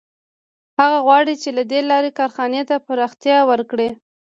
[0.79, 3.89] هغه غواړي چې له دې لارې کارخانې ته پراختیا ورکړي